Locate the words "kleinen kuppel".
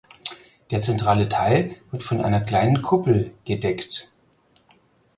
2.41-3.35